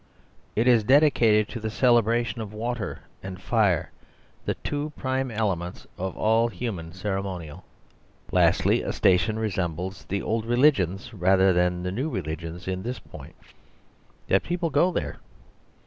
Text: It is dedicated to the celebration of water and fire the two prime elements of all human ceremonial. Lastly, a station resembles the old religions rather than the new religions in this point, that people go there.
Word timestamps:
It 0.55 0.67
is 0.67 0.83
dedicated 0.83 1.47
to 1.49 1.59
the 1.59 1.69
celebration 1.69 2.41
of 2.41 2.53
water 2.55 3.01
and 3.21 3.39
fire 3.39 3.91
the 4.45 4.55
two 4.55 4.89
prime 4.97 5.29
elements 5.29 5.85
of 5.95 6.17
all 6.17 6.47
human 6.47 6.91
ceremonial. 6.91 7.63
Lastly, 8.31 8.81
a 8.81 8.93
station 8.93 9.37
resembles 9.37 10.05
the 10.05 10.23
old 10.23 10.47
religions 10.47 11.13
rather 11.13 11.53
than 11.53 11.83
the 11.83 11.91
new 11.91 12.09
religions 12.09 12.67
in 12.67 12.81
this 12.81 12.97
point, 12.97 13.35
that 14.27 14.41
people 14.41 14.71
go 14.71 14.91
there. 14.91 15.17